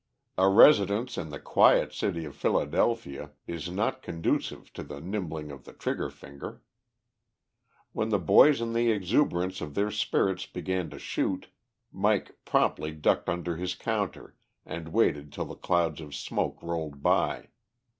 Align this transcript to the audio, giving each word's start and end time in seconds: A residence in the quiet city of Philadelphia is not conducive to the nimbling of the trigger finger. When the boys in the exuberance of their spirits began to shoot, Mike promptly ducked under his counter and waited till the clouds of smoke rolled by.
A 0.35 0.49
residence 0.49 1.15
in 1.15 1.29
the 1.29 1.39
quiet 1.39 1.93
city 1.93 2.25
of 2.25 2.35
Philadelphia 2.35 3.33
is 3.45 3.69
not 3.69 4.01
conducive 4.01 4.73
to 4.73 4.81
the 4.81 4.99
nimbling 4.99 5.51
of 5.51 5.63
the 5.63 5.73
trigger 5.73 6.09
finger. 6.09 6.63
When 7.91 8.09
the 8.09 8.17
boys 8.17 8.61
in 8.61 8.73
the 8.73 8.89
exuberance 8.91 9.61
of 9.61 9.75
their 9.75 9.91
spirits 9.91 10.47
began 10.47 10.89
to 10.89 10.97
shoot, 10.97 11.49
Mike 11.91 12.35
promptly 12.45 12.89
ducked 12.93 13.29
under 13.29 13.57
his 13.57 13.75
counter 13.75 14.35
and 14.65 14.87
waited 14.91 15.31
till 15.31 15.45
the 15.45 15.53
clouds 15.53 16.01
of 16.01 16.15
smoke 16.15 16.63
rolled 16.63 17.03
by. 17.03 17.49